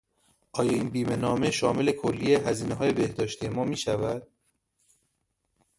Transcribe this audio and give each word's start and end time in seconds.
آیا 0.53 0.71
این 0.71 0.89
بیمهنامه 0.89 1.51
شامل 1.51 1.91
کلیهی 1.91 2.35
هزینههای 2.35 2.93
بهداشتی 2.93 3.47
ما 3.47 3.63
میشود؟ 3.65 4.27